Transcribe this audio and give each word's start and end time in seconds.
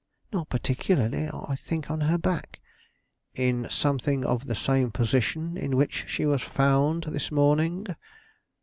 "Not 0.33 0.49
particularly. 0.49 1.29
I 1.31 1.55
think 1.55 1.91
on 1.91 2.01
her 2.01 2.17
back." 2.17 2.59
"In 3.35 3.67
something 3.69 4.25
of 4.25 4.47
the 4.47 4.55
same 4.55 4.89
position 4.89 5.57
in 5.57 5.77
which 5.77 6.05
she 6.07 6.25
was 6.25 6.41
found 6.41 7.03
this 7.03 7.31
morning?" 7.31 7.85